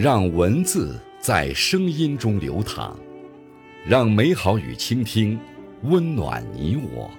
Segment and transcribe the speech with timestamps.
[0.00, 2.96] 让文字在声音中流淌，
[3.84, 5.36] 让美好与倾听
[5.82, 7.10] 温暖你我。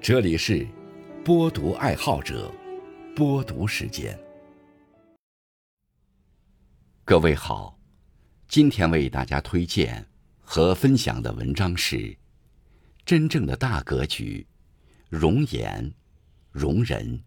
[0.00, 0.66] 这里是
[1.24, 2.52] 播读爱好者
[3.14, 4.18] 播读时间。
[7.04, 7.78] 各位好，
[8.48, 10.04] 今天为大家推荐
[10.40, 11.96] 和分享的文章是
[13.04, 14.44] 《真正的大格局：
[15.08, 15.94] 容颜、
[16.50, 17.22] 容人、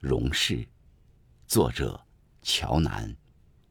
[0.00, 0.56] 容事》，
[1.46, 1.98] 作者
[2.42, 3.16] 乔南。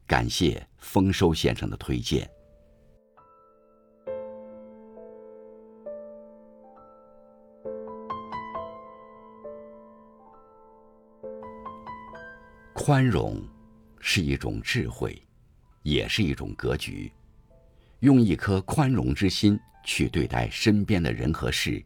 [0.06, 2.28] 感谢丰收先生的推荐。
[12.74, 13.40] 宽容
[14.00, 15.16] 是一种智慧，
[15.82, 17.12] 也是一种格局。
[18.00, 21.80] 用一颗宽容之心去对待身边的人和事，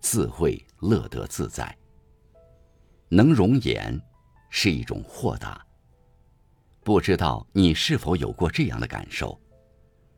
[0.00, 1.72] 自会乐得自在。
[3.08, 3.96] 能容颜
[4.48, 5.64] 是一种豁达。
[6.82, 9.38] 不知道你是否有过这样的感受？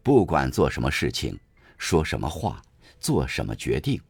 [0.02, 1.38] 不管做什么事情，
[1.77, 2.62] 说什么话，
[3.00, 4.00] 做什么决定，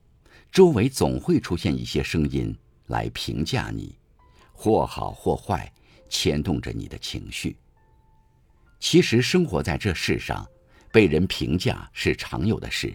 [0.50, 2.54] 周围总会出现一些声音
[2.86, 3.98] 来评价你，
[4.52, 5.70] 或好或坏，
[6.08, 7.56] 牵动着你的情绪。
[8.78, 10.46] 其实生活在这世上，
[10.92, 12.94] 被人评价是常有的事，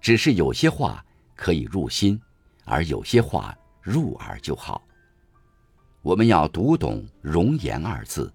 [0.00, 1.04] 只是有些话
[1.36, 2.20] 可以入心，
[2.64, 4.82] 而有些话入耳就好。
[6.02, 8.32] 我们要读懂“容颜”二字。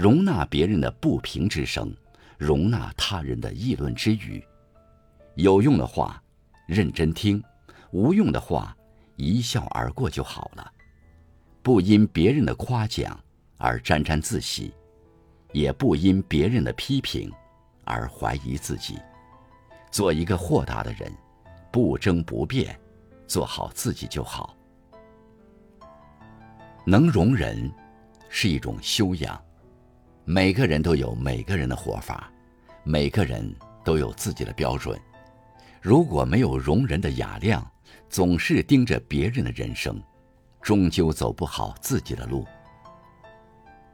[0.00, 1.94] 容纳别人的不平之声，
[2.38, 4.42] 容纳他人的议论之语。
[5.34, 6.22] 有用的话，
[6.66, 7.38] 认真听；
[7.90, 8.74] 无用的话，
[9.16, 10.72] 一笑而过就好了。
[11.62, 13.20] 不因别人的夸奖
[13.58, 14.72] 而沾沾自喜，
[15.52, 17.30] 也不因别人的批评
[17.84, 18.98] 而怀疑自己。
[19.90, 21.12] 做一个豁达的人，
[21.70, 22.74] 不争不辩，
[23.26, 24.56] 做好自己就好。
[26.86, 27.70] 能容人，
[28.30, 29.38] 是一种修养。
[30.32, 32.30] 每个人都有每个人的活法，
[32.84, 33.52] 每个人
[33.84, 34.96] 都有自己的标准。
[35.82, 37.68] 如果没有容人的雅量，
[38.08, 40.00] 总是盯着别人的人生，
[40.62, 42.46] 终究走不好自己的路。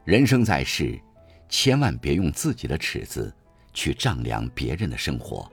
[0.03, 1.01] 人生在世，
[1.49, 3.33] 千万别用自己的尺子
[3.73, 5.51] 去丈量别人的生活。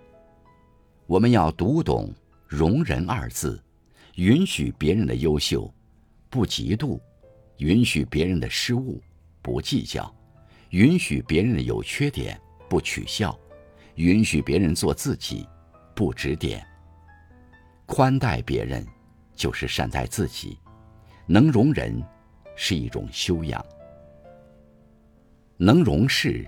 [1.06, 2.12] 我们要读懂
[2.47, 3.59] “容人”二字，
[4.16, 5.72] 允许别人的优秀，
[6.28, 7.01] 不嫉妒；
[7.56, 9.03] 允许别人的失误，
[9.41, 10.15] 不计较。
[10.74, 12.36] 允许别人有缺点，
[12.68, 13.30] 不取笑；
[13.94, 15.46] 允许别人做自己，
[15.94, 16.66] 不指点。
[17.86, 18.84] 宽待别人，
[19.36, 20.58] 就是善待自己。
[21.28, 22.02] 能容人，
[22.56, 23.64] 是一种修养；
[25.56, 26.44] 能容事，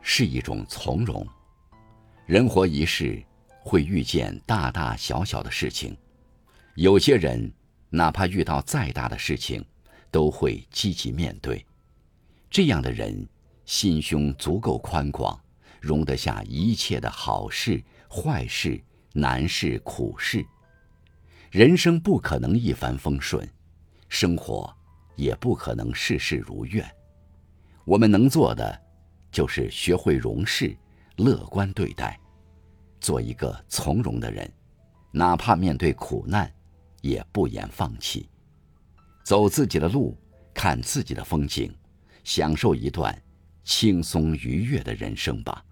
[0.00, 1.26] 是一种从容。
[2.26, 3.20] 人活一世，
[3.58, 5.96] 会遇见大大小小的事情。
[6.76, 7.52] 有些人，
[7.90, 9.64] 哪怕遇到再大的事情，
[10.12, 11.66] 都会积极面对。
[12.48, 13.28] 这样的人。
[13.64, 15.38] 心胸足够宽广，
[15.80, 18.82] 容得下一切的好事、坏事、
[19.12, 20.44] 难事、苦事。
[21.50, 23.48] 人生不可能一帆风顺，
[24.08, 24.74] 生活
[25.16, 26.84] 也不可能事事如愿。
[27.84, 28.80] 我们能做的，
[29.30, 30.76] 就是学会容事，
[31.16, 32.18] 乐观对待，
[33.00, 34.50] 做一个从容的人。
[35.12, 36.52] 哪怕面对苦难，
[37.00, 38.28] 也不言放弃。
[39.22, 40.18] 走自己的路，
[40.52, 41.72] 看自己的风景，
[42.24, 43.16] 享受一段。
[43.64, 45.64] 轻松愉悦的人生吧。